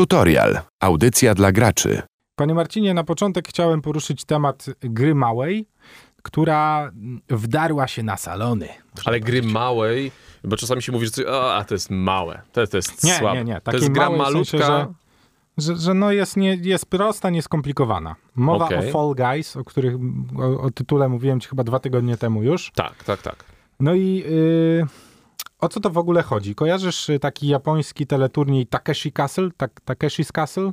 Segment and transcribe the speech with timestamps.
[0.00, 0.60] Tutorial.
[0.80, 2.02] Audycja dla graczy.
[2.36, 5.66] Panie Marcinie, na początek chciałem poruszyć temat gry małej,
[6.22, 6.90] która
[7.28, 8.68] wdarła się na salony.
[9.04, 10.12] Ale gry małej,
[10.44, 13.38] bo czasami się mówi, że coś, a to jest małe, to, to jest Nie, słabe.
[13.38, 13.54] nie, nie.
[13.54, 14.58] To Takiej jest gra w malutka.
[14.58, 14.86] sensie, że-
[15.58, 18.16] Że, że no jest, nie, jest prosta, nieskomplikowana.
[18.34, 18.88] Mowa Okej.
[18.88, 19.94] o Fall Guys, o których
[20.38, 22.70] o, o tytule mówiłem ci chyba dwa tygodnie temu już.
[22.74, 23.44] Tak, tak, tak.
[23.80, 24.86] No i y,
[25.60, 26.54] o co to w ogóle chodzi?
[26.54, 29.50] Kojarzysz y, taki japoński teleturniej Takeshi Castle?
[29.56, 30.72] Tak, Takeshi's Castle?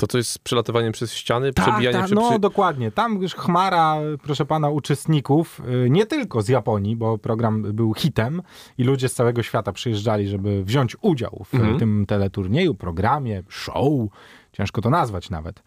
[0.00, 2.14] To co jest z przelatywaniem przez ściany, Tak, przebijanie tak, przy...
[2.14, 2.38] no przy...
[2.38, 2.90] dokładnie.
[2.90, 8.42] Tam już chmara, proszę pana, uczestników, y, nie tylko z Japonii, bo program był hitem
[8.78, 11.78] i ludzie z całego świata przyjeżdżali, żeby wziąć udział w Mhm.
[11.78, 13.84] tym teleturnieju, programie, show,
[14.52, 15.62] ciężko to nazwać nawet.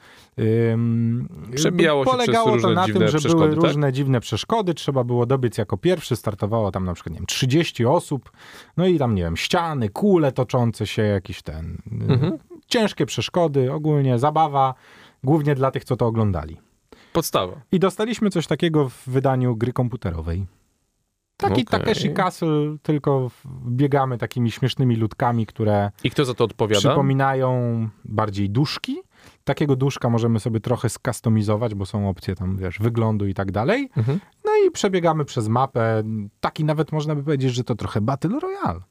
[0.72, 3.63] Ym, Przebijało się Polegało przez to różne na dziwne tym, że były tak?
[3.63, 7.86] różne dziwne przeszkody, trzeba było dobiec jako pierwszy, startowało tam na przykład, nie wiem, 30
[7.86, 8.32] osób,
[8.77, 11.77] no i tam, nie wiem, ściany, kule toczące się, jakiś ten...
[12.10, 12.38] y, Mhm.
[12.73, 14.73] Ciężkie przeszkody, ogólnie zabawa,
[15.23, 16.58] głównie dla tych, co to oglądali.
[17.13, 17.62] Podstawa.
[17.71, 20.46] I dostaliśmy coś takiego w wydaniu gry komputerowej.
[21.38, 21.66] Taki Okej.
[21.66, 23.32] Takeshi Castle, tylko
[23.68, 26.79] biegamy takimi śmiesznymi ludkami, które I kto za to odpowiada?
[26.79, 28.98] przypominają bardziej duszki.
[29.44, 33.90] Takiego duszka możemy sobie trochę skustomizować, bo są opcje tam, wiesz, wyglądu i tak dalej.
[33.98, 34.20] Mhm.
[34.46, 36.04] No i przebiegamy przez mapę.
[36.40, 38.82] Taki nawet można by powiedzieć, że to trochę Battle Royale.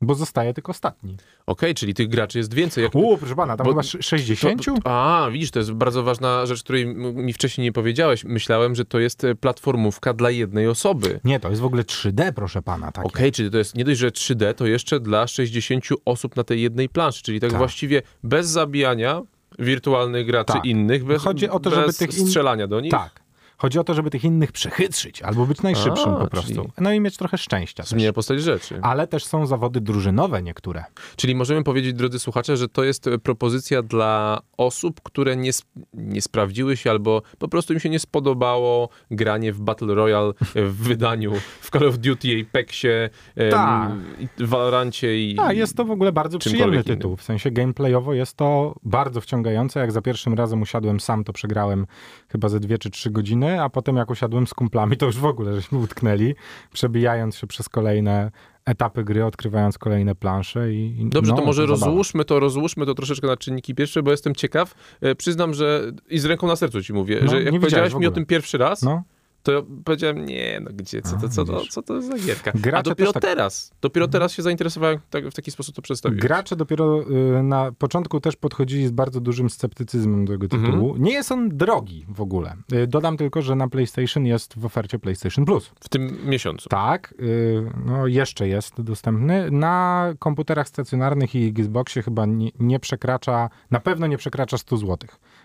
[0.00, 1.16] Bo zostaje tylko ostatni.
[1.46, 2.84] Okej, czyli tych graczy jest więcej.
[2.84, 2.94] Jak...
[2.94, 4.64] U, proszę pana, tam Bo- chyba sz- 60?
[4.64, 8.24] To, a, widzisz, to jest bardzo ważna rzecz, której mi wcześniej nie powiedziałeś.
[8.24, 11.20] Myślałem, że to jest e, platformówka dla jednej osoby.
[11.24, 12.92] Nie, to jest w ogóle 3D, proszę pana.
[13.04, 16.62] Okej, czyli to jest nie dość, że 3D, to jeszcze dla 60 osób na tej
[16.62, 17.58] jednej planszy, czyli tak, Tak.
[17.58, 19.22] właściwie bez zabijania
[19.58, 20.64] wirtualnych graczy Tak.
[20.64, 22.90] innych, bez, Chodzi o to, żeby bez tych in- strzelania do nich.
[22.90, 23.23] Tak.
[23.56, 26.70] Chodzi o to, żeby tych innych przechytrzyć, albo być najszybszym A, po prostu.
[26.80, 27.82] No i mieć trochę szczęścia.
[27.82, 27.90] Też.
[27.90, 28.78] Zmienia postać rzeczy.
[28.82, 30.84] Ale też są zawody drużynowe niektóre.
[31.16, 35.50] Czyli możemy powiedzieć, drodzy słuchacze, że to jest e, propozycja dla osób, które nie,
[35.94, 40.62] nie sprawdziły się albo po prostu im się nie spodobało granie w Battle Royale e,
[40.64, 43.10] w wydaniu w Call of Duty, Apexie,
[43.50, 43.90] Tak.
[44.18, 45.36] i Valorancie i...
[45.40, 46.84] A, jest to w ogóle bardzo przyjemny innym.
[46.84, 47.16] tytuł.
[47.16, 49.80] W sensie gameplayowo jest to bardzo wciągające.
[49.80, 51.86] Jak za pierwszym razem usiadłem sam, to przegrałem
[52.28, 55.24] chyba ze dwie czy trzy godziny, a potem jak usiadłem z kumplami, to już w
[55.24, 56.34] ogóle żeśmy utknęli,
[56.72, 58.30] przebijając się przez kolejne
[58.64, 61.00] etapy gry, odkrywając kolejne plansze i...
[61.00, 61.86] i Dobrze, no, to może zabawa.
[61.86, 64.74] rozłóżmy to, rozłóżmy to troszeczkę na czynniki pierwsze, bo jestem ciekaw.
[65.00, 68.06] E, przyznam, że i z ręką na sercu ci mówię, No, że jak powiedziałeś mi
[68.06, 69.02] o tym pierwszy raz, No,
[69.44, 72.52] to ja powiedziałem, nie, no gdzie, co to, co to, co to za gierka?
[72.54, 76.22] Gracze A dopiero tak- teraz, dopiero teraz się zainteresowałem, tak, w taki sposób to przedstawiłeś.
[76.22, 77.02] Gracze dopiero
[77.38, 80.72] y, na początku też podchodzili z bardzo dużym sceptycyzmem do tego Mhm.
[80.72, 80.96] tytułu.
[80.96, 82.56] Nie jest on drogi w ogóle.
[82.72, 85.70] Y, Dodam tylko, że na PlayStation jest w ofercie PlayStation Plus.
[85.80, 86.68] W tym miesiącu.
[86.68, 89.50] Tak, y, no jeszcze jest dostępny.
[89.50, 94.98] Na komputerach stacjonarnych i Xboxie chyba nie, nie przekracza, na pewno nie przekracza 100 zł.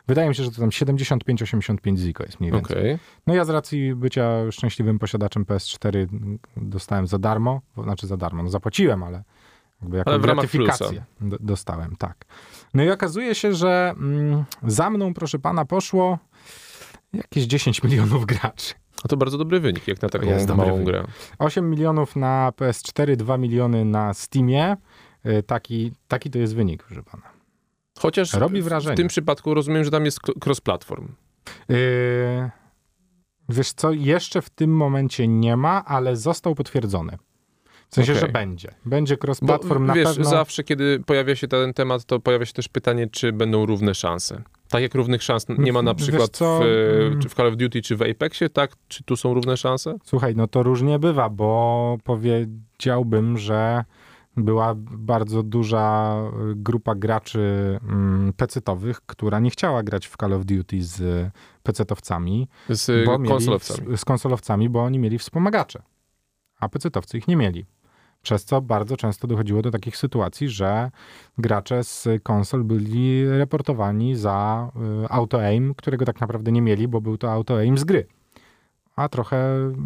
[0.10, 2.78] Wydaje mi się, że to tam 75-85 ziko jest mniej więcej.
[2.78, 2.98] Okej.
[3.28, 6.08] No ja z racji bycia szczęśliwym posiadaczem PS4
[6.58, 9.24] dostałem za darmo, znaczy za darmo, no zapłaciłem, ale
[9.82, 12.26] jakby Ale ramach gratyfikację do, dostałem, tak.
[12.74, 16.20] No i okazuje się, że mm, za mną, proszę pana, poszło
[17.14, 18.74] jakieś 10 milionów graczy.
[19.04, 21.04] A to bardzo dobry wynik, jak na taką jest małą grę.
[21.40, 24.78] 8 milionów na PS4, 2 miliony na Steamie.
[25.26, 27.39] Y, Taki, taki to jest wynik, proszę pana.
[28.00, 28.96] Chociaż Robi w- wrażenie.
[28.96, 31.08] w tym przypadku rozumiem, że tam jest cross-platform.
[31.70, 31.78] Yy,
[33.50, 37.18] wiesz co, jeszcze w tym momencie nie ma, ale został potwierdzony.
[37.90, 38.22] W sensie, Okej.
[38.22, 38.72] że będzie.
[38.86, 40.30] Będzie cross-platform na wiesz, pewno.
[40.30, 44.42] zawsze kiedy pojawia się ten temat, to pojawia się też pytanie, czy będą równe szanse.
[44.70, 47.22] Tak jak równych szans nie ma na przykład w, mm.
[47.22, 48.72] w Call of Duty czy w Apexie, tak?
[48.88, 49.96] Czy tu są równe szanse?
[50.04, 53.84] Słuchaj, no to różnie bywa, bo powiedziałbym, że
[54.44, 56.16] była bardzo duża
[56.52, 61.30] y, grupa graczy mm, pecetowych, która nie chciała grać w Call of Duty z
[61.64, 63.88] pecetowcami, Z bo mieli konsolowcami.
[63.88, 65.82] w- z konsolowcami, bo oni mieli wspomagacze,
[66.60, 67.66] a pecetowcy ich nie mieli.
[68.22, 70.92] Przez co bardzo często dochodziło do takich sytuacji, że
[71.38, 74.72] gracze z konsol byli reportowani za
[75.04, 78.08] y, auto-aim, którego tak naprawdę nie mieli, bo był to auto-aim z gry.
[79.00, 79.38] A trochę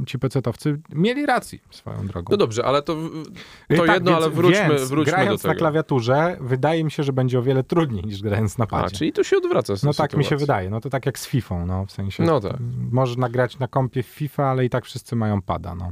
[0.07, 2.31] ci pecetowcy mieli rację swoją drogą.
[2.31, 5.54] No dobrze, ale to, to tak, jedno, więc- ale wróćmy, więc, wróćmy do grając tego.
[5.54, 8.98] na klawiaturze, wydaje mi się, że będzie o wiele trudniej niż grając na A, padzie.
[8.98, 10.69] czyli tu się odwraca No tak mi się wydaje.
[10.69, 12.24] No to tak jak z FIFA, no w sensie.
[12.24, 12.57] No tak.
[12.92, 15.92] Można grać na kompie w FIFA, ale i tak wszyscy mają pada, no.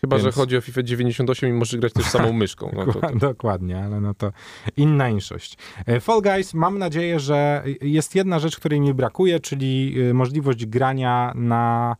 [0.00, 2.70] Chyba, że Więc- chodzi o FIFA 98 i możesz grać też samą myszką.
[2.76, 3.16] No to, to.
[3.16, 4.32] Dokładnie, ale no to
[4.76, 5.58] inna inszość.
[5.86, 10.66] E, Fall Guys, mam nadzieję, że jest jedna rzecz, której mi brakuje, czyli e, możliwość
[10.66, 11.96] grania na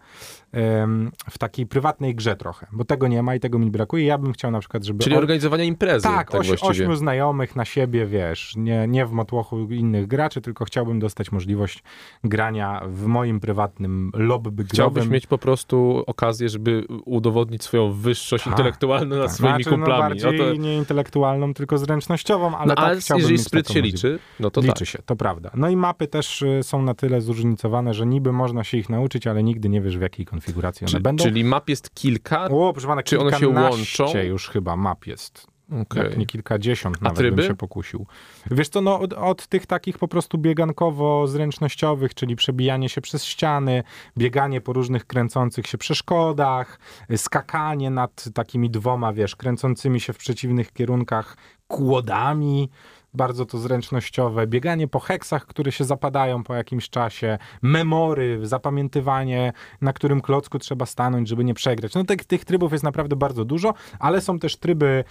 [1.30, 4.04] w takiej prywatnej grze trochę, bo tego nie ma i tego mi brakuje.
[4.04, 5.04] Ja bym chciał na przykład, żeby...
[5.04, 6.02] Czyli organizowania imprezy.
[6.02, 10.64] tak, Tak, oś, ośmiu znajomych na siebie, wiesz, nie, nie w motłochu innych graczy, tylko
[10.64, 11.82] chciałbym dostać możliwość
[12.24, 18.52] grania w moim prywatnym lobby Chciałbyś mieć po prostu okazję, żeby udowodnić swoją wyższość Tak,
[18.52, 20.02] intelektualną nad Tak, swoimi znaczy, kumplami.
[20.02, 23.46] No bardziej No to, nie intelektualną, tylko zręcznościową, ale no, tak ale chciałbym jeżeli mieć
[23.46, 24.88] spryt się liczy, no to Liczy tak.
[24.88, 25.50] się, to prawda.
[25.54, 29.26] No i mapy też y, są na tyle zróżnicowane, że niby można się ich nauczyć,
[29.26, 31.24] ale nigdy nie wiesz w jakiej konfiguracji one Czy, będą.
[31.24, 32.44] czyli map jest kilka?
[32.44, 34.12] O, proszę pana, czy one się łączą?
[34.18, 35.46] już chyba map jest.
[35.82, 36.02] Okej.
[36.04, 37.36] Jak nie kilkadziesiąt A nawet tryby?
[37.36, 38.06] bym się pokusił.
[38.50, 43.82] Wiesz co, no od, od tych takich po prostu biegankowo-zręcznościowych, czyli przebijanie się przez ściany,
[44.18, 46.78] bieganie po różnych kręcących się przeszkodach,
[47.16, 51.36] skakanie nad takimi dwoma, wiesz, kręcącymi się w przeciwnych kierunkach
[51.68, 52.70] kłodami,
[53.14, 59.92] bardzo to zręcznościowe, bieganie po heksach, które się zapadają po jakimś czasie, memory, zapamiętywanie, na
[59.92, 61.94] którym klocku trzeba stanąć, żeby nie przegrać.
[61.94, 65.04] No tych, tych trybów jest naprawdę bardzo dużo, ale są też tryby,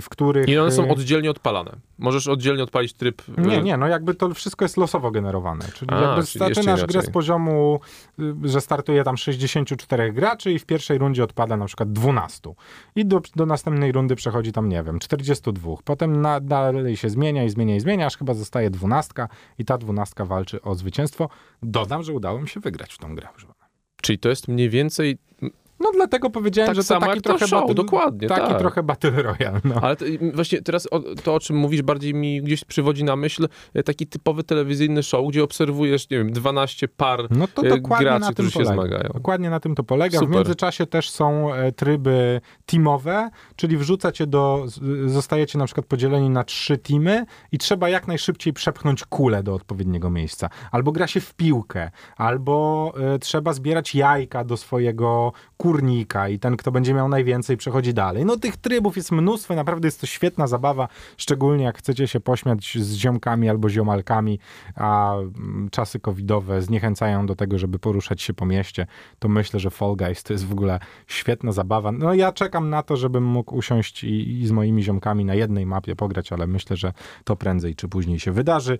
[0.00, 0.48] w których...
[0.48, 1.76] I one są y, oddzielnie odpalane.
[1.98, 3.22] Możesz oddzielnie odpalić tryb.
[3.38, 5.64] y, nie, nie, no jakby to wszystko jest losowo generowane.
[5.74, 7.80] Czyli A, jakby czyli zaczynasz grę z poziomu,
[8.20, 12.54] y, że startuje tam 64 graczy i w pierwszej rundzie odpada na przykład 12.
[12.96, 15.70] I do, do następnej rundy przechodzi tam, nie wiem, 42.
[15.84, 16.40] Potem na,
[16.72, 19.12] dalej się zmienia i zmienia i zmienia, aż chyba zostaje 12
[19.58, 21.28] i ta 12 walczy o zwycięstwo.
[21.62, 23.28] Dodam, że udało mi się wygrać w tą grę.
[24.02, 25.18] Czyli to jest mniej więcej.
[25.94, 28.58] Dlatego powiedziałem, Tak że to taki jak to trochę show, battle, dokładnie, taki tak.
[28.58, 29.60] trochę Battle Royale.
[29.64, 29.74] No.
[29.82, 30.04] Ale to,
[30.34, 34.06] właśnie teraz o, to, o czym mówisz, bardziej mi gdzieś przywodzi na myśl e, taki
[34.06, 38.26] typowy telewizyjny show, gdzie obserwujesz, nie wiem, 12 par No to e, dokładnie graczy, na
[38.26, 38.74] tym którzy się polega.
[38.74, 39.10] zmagają.
[39.14, 40.18] Dokładnie na tym to polega.
[40.18, 40.34] W Super.
[40.36, 44.66] międzyczasie też są e, tryby teamowe, czyli wrzucacie do,
[45.06, 50.10] zostajecie na przykład podzieleni na trzy teamy i trzeba jak najszybciej przepchnąć kulę do odpowiedniego
[50.10, 50.48] miejsca.
[50.70, 56.56] Albo gra się w piłkę, albo e, trzeba zbierać jajka do swojego kurnika i ten,
[56.56, 58.24] kto będzie miał najwięcej, przechodzi dalej.
[58.24, 62.78] No tych trybów jest mnóstwo, naprawdę jest to świetna zabawa, szczególnie jak chcecie się pośmiać
[62.80, 64.38] z ziomkami albo ziomalkami,
[64.76, 68.86] a mm, czasy covidowe zniechęcają do tego, żeby poruszać się po mieście,
[69.18, 71.92] to myślę, że Fall Guys to jest w ogóle świetna zabawa.
[71.92, 75.66] No ja czekam na to, żebym mógł usiąść i, i z moimi ziomkami na jednej
[75.66, 76.92] mapie pograć, ale myślę, że
[77.24, 78.78] to prędzej czy później się wydarzy.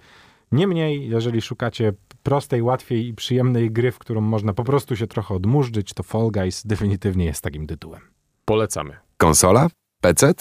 [0.53, 5.35] Niemniej, jeżeli szukacie prostej, łatwiej i przyjemnej gry, w którą można po prostu się trochę
[5.35, 8.01] odmurzyć, to Fall Guys definitywnie jest takim tytułem.
[8.45, 8.97] Polecamy.
[9.17, 9.69] Konsola?
[10.01, 10.35] PC?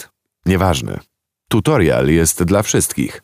[0.46, 1.00] Nieważne.
[1.48, 3.22] Tutorial jest dla wszystkich.